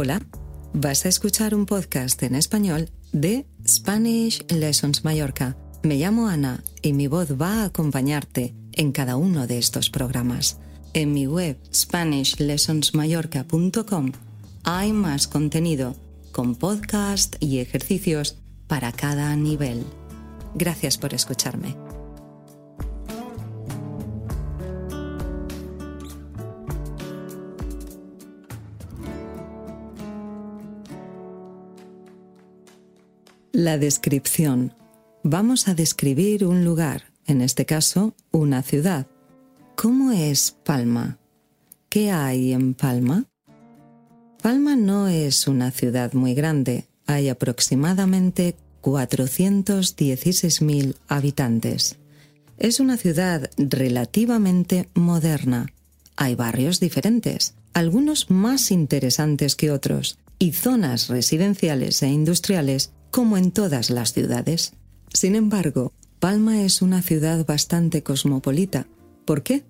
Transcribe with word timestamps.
Hola, 0.00 0.22
vas 0.72 1.06
a 1.06 1.08
escuchar 1.08 1.56
un 1.56 1.66
podcast 1.66 2.22
en 2.22 2.36
español 2.36 2.88
de 3.10 3.46
Spanish 3.66 4.46
Lessons 4.46 5.04
Mallorca. 5.04 5.56
Me 5.82 5.96
llamo 5.96 6.28
Ana 6.28 6.62
y 6.82 6.92
mi 6.92 7.08
voz 7.08 7.32
va 7.32 7.62
a 7.62 7.64
acompañarte 7.64 8.54
en 8.74 8.92
cada 8.92 9.16
uno 9.16 9.48
de 9.48 9.58
estos 9.58 9.90
programas. 9.90 10.58
En 10.94 11.12
mi 11.12 11.26
web 11.26 11.58
SpanishLessonsMallorca.com 11.74 14.12
hay 14.62 14.92
más 14.92 15.26
contenido 15.26 15.96
con 16.30 16.54
podcast 16.54 17.34
y 17.40 17.58
ejercicios 17.58 18.36
para 18.68 18.92
cada 18.92 19.34
nivel. 19.34 19.82
Gracias 20.54 20.96
por 20.96 21.12
escucharme. 21.12 21.87
La 33.52 33.78
descripción. 33.78 34.74
Vamos 35.22 35.68
a 35.68 35.74
describir 35.74 36.44
un 36.44 36.66
lugar, 36.66 37.04
en 37.26 37.40
este 37.40 37.64
caso, 37.64 38.14
una 38.30 38.62
ciudad. 38.62 39.06
¿Cómo 39.74 40.12
es 40.12 40.54
Palma? 40.64 41.18
¿Qué 41.88 42.10
hay 42.10 42.52
en 42.52 42.74
Palma? 42.74 43.24
Palma 44.42 44.76
no 44.76 45.08
es 45.08 45.48
una 45.48 45.70
ciudad 45.70 46.12
muy 46.12 46.34
grande, 46.34 46.88
hay 47.06 47.30
aproximadamente 47.30 48.54
416.000 48.82 50.96
habitantes. 51.08 51.96
Es 52.58 52.80
una 52.80 52.98
ciudad 52.98 53.48
relativamente 53.56 54.90
moderna. 54.92 55.72
Hay 56.16 56.34
barrios 56.34 56.80
diferentes, 56.80 57.54
algunos 57.72 58.28
más 58.30 58.70
interesantes 58.70 59.56
que 59.56 59.70
otros, 59.70 60.18
y 60.38 60.52
zonas 60.52 61.08
residenciales 61.08 62.02
e 62.02 62.08
industriales 62.08 62.92
como 63.10 63.36
en 63.36 63.50
todas 63.50 63.90
las 63.90 64.12
ciudades. 64.12 64.72
Sin 65.12 65.34
embargo, 65.34 65.92
Palma 66.20 66.62
es 66.62 66.82
una 66.82 67.02
ciudad 67.02 67.46
bastante 67.46 68.02
cosmopolita. 68.02 68.86
¿Por 69.24 69.42
qué? 69.42 69.64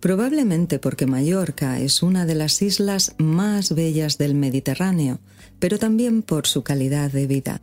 Probablemente 0.00 0.80
porque 0.80 1.06
Mallorca 1.06 1.78
es 1.78 2.02
una 2.02 2.26
de 2.26 2.34
las 2.34 2.60
islas 2.60 3.14
más 3.18 3.74
bellas 3.74 4.18
del 4.18 4.34
Mediterráneo, 4.34 5.20
pero 5.60 5.78
también 5.78 6.22
por 6.22 6.48
su 6.48 6.64
calidad 6.64 7.12
de 7.12 7.28
vida. 7.28 7.62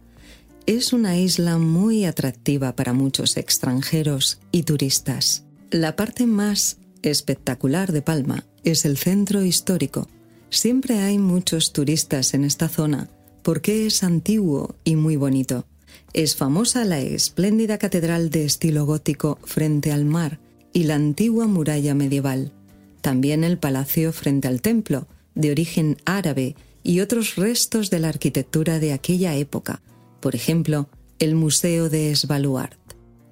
Es 0.65 0.93
una 0.93 1.17
isla 1.17 1.57
muy 1.57 2.05
atractiva 2.05 2.75
para 2.75 2.93
muchos 2.93 3.35
extranjeros 3.35 4.39
y 4.51 4.63
turistas. 4.63 5.43
La 5.69 5.95
parte 5.95 6.25
más 6.25 6.77
espectacular 7.01 7.91
de 7.91 8.01
Palma 8.01 8.45
es 8.63 8.85
el 8.85 8.97
centro 8.97 9.43
histórico. 9.43 10.07
Siempre 10.49 10.99
hay 10.99 11.17
muchos 11.17 11.73
turistas 11.73 12.33
en 12.33 12.45
esta 12.45 12.69
zona 12.69 13.09
porque 13.49 13.87
es 13.87 14.03
antiguo 14.03 14.75
y 14.83 14.95
muy 14.95 15.15
bonito. 15.15 15.65
Es 16.13 16.35
famosa 16.35 16.85
la 16.85 16.99
espléndida 16.99 17.79
catedral 17.79 18.29
de 18.29 18.45
estilo 18.45 18.85
gótico 18.85 19.39
frente 19.43 19.91
al 19.91 20.05
mar 20.05 20.39
y 20.71 20.83
la 20.83 20.93
antigua 20.93 21.47
muralla 21.47 21.95
medieval. 21.95 22.53
También 23.01 23.43
el 23.43 23.57
palacio 23.57 24.13
frente 24.13 24.47
al 24.47 24.61
templo, 24.61 25.07
de 25.33 25.49
origen 25.49 25.97
árabe, 26.05 26.55
y 26.83 26.99
otros 26.99 27.37
restos 27.37 27.89
de 27.89 27.97
la 27.97 28.09
arquitectura 28.09 28.77
de 28.77 28.93
aquella 28.93 29.33
época, 29.33 29.81
por 30.19 30.35
ejemplo, 30.35 30.87
el 31.17 31.33
Museo 31.33 31.89
de 31.89 32.15
Svalbard. 32.15 32.77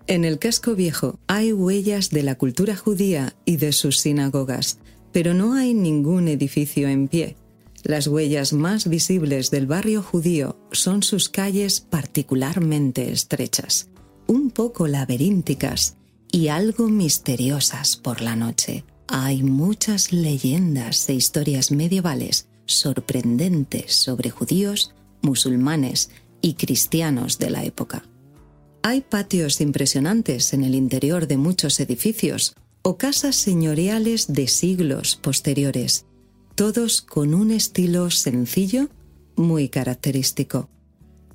En 0.07 0.25
el 0.25 0.39
casco 0.39 0.73
viejo 0.73 1.19
hay 1.27 1.53
huellas 1.53 2.09
de 2.09 2.23
la 2.23 2.33
cultura 2.33 2.75
judía 2.75 3.35
y 3.45 3.57
de 3.57 3.71
sus 3.71 3.99
sinagogas, 3.99 4.79
pero 5.11 5.35
no 5.35 5.53
hay 5.53 5.75
ningún 5.75 6.27
edificio 6.27 6.87
en 6.87 7.07
pie. 7.07 7.35
Las 7.83 8.07
huellas 8.07 8.53
más 8.53 8.89
visibles 8.89 9.51
del 9.51 9.67
barrio 9.67 10.01
judío 10.01 10.57
son 10.71 11.03
sus 11.03 11.29
calles 11.29 11.79
particularmente 11.79 13.11
estrechas, 13.11 13.89
un 14.25 14.51
poco 14.51 14.87
laberínticas 14.87 15.95
y 16.31 16.47
algo 16.49 16.89
misteriosas 16.89 17.95
por 17.95 18.21
la 18.21 18.35
noche. 18.35 18.83
Hay 19.07 19.43
muchas 19.43 20.11
leyendas 20.11 21.07
e 21.07 21.13
historias 21.13 21.71
medievales 21.71 22.47
sorprendentes 22.65 23.95
sobre 23.95 24.31
judíos, 24.31 24.93
musulmanes 25.21 26.09
y 26.41 26.55
cristianos 26.55 27.39
de 27.39 27.49
la 27.49 27.63
época. 27.63 28.03
Hay 28.83 29.01
patios 29.01 29.61
impresionantes 29.61 30.53
en 30.53 30.63
el 30.63 30.75
interior 30.75 31.27
de 31.27 31.37
muchos 31.37 31.79
edificios 31.79 32.55
o 32.81 32.97
casas 32.97 33.35
señoriales 33.35 34.33
de 34.33 34.47
siglos 34.47 35.15
posteriores 35.15 36.06
todos 36.57 37.03
con 37.03 37.35
un 37.35 37.51
estilo 37.51 38.09
sencillo 38.09 38.89
muy 39.35 39.69
característico. 39.69 40.69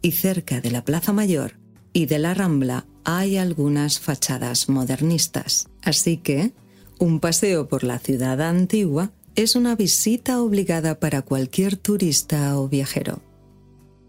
Y 0.02 0.10
cerca 0.10 0.60
de 0.60 0.72
la 0.72 0.84
Plaza 0.84 1.12
Mayor 1.12 1.60
y 1.92 2.06
de 2.06 2.18
la 2.18 2.34
Rambla 2.34 2.86
hay 3.04 3.36
algunas 3.36 4.00
fachadas 4.00 4.68
modernistas. 4.68 5.68
Así 5.80 6.16
que, 6.16 6.52
un 6.98 7.20
paseo 7.20 7.68
por 7.68 7.84
la 7.84 8.00
ciudad 8.00 8.42
antigua 8.42 9.12
es 9.36 9.54
una 9.54 9.76
visita 9.76 10.42
obligada 10.42 10.98
para 10.98 11.22
cualquier 11.22 11.76
turista 11.76 12.58
o 12.58 12.68
viajero. 12.68 13.22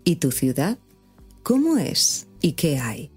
¿Y 0.03 0.15
tu 0.15 0.31
ciudad? 0.31 0.79
¿Cómo 1.43 1.77
es 1.77 2.25
y 2.41 2.53
qué 2.53 2.79
hay? 2.79 3.11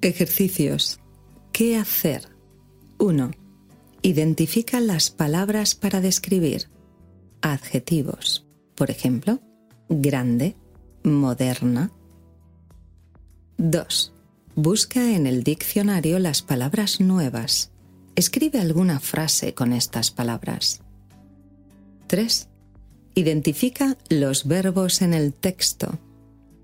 Ejercicios. 0.00 1.00
¿Qué 1.50 1.76
hacer? 1.76 2.28
1. 2.98 3.39
Identifica 4.02 4.80
las 4.80 5.10
palabras 5.10 5.74
para 5.74 6.00
describir 6.00 6.68
adjetivos. 7.42 8.46
Por 8.74 8.90
ejemplo, 8.90 9.40
grande, 9.90 10.56
moderna. 11.02 11.92
2. 13.58 14.12
Busca 14.54 15.14
en 15.14 15.26
el 15.26 15.42
diccionario 15.42 16.18
las 16.18 16.40
palabras 16.40 17.00
nuevas. 17.00 17.72
Escribe 18.16 18.58
alguna 18.58 19.00
frase 19.00 19.52
con 19.52 19.74
estas 19.74 20.10
palabras. 20.10 20.80
3. 22.06 22.48
Identifica 23.14 23.98
los 24.08 24.48
verbos 24.48 25.02
en 25.02 25.12
el 25.12 25.34
texto. 25.34 25.98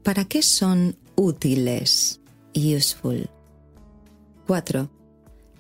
¿Para 0.03 0.25
qué 0.25 0.41
son 0.43 0.97
útiles? 1.17 2.21
Useful. 2.55 3.29
4. 4.47 4.96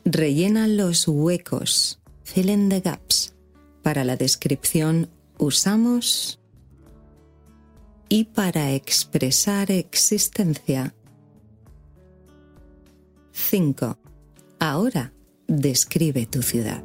Rellena 0.08 0.68
los 0.68 1.08
huecos. 1.08 1.98
Fill 2.22 2.48
in 2.48 2.68
the 2.68 2.80
gaps. 2.80 3.34
Para 3.82 4.04
la 4.04 4.16
descripción 4.16 5.10
usamos 5.36 6.38
y 8.08 8.26
para 8.26 8.72
expresar 8.72 9.72
existencia. 9.72 10.94
5. 13.32 13.98
Ahora 14.60 15.12
describe 15.48 16.26
tu 16.26 16.40
ciudad. 16.42 16.84